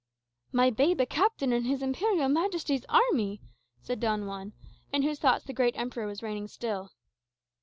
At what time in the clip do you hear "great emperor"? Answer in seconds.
5.53-6.07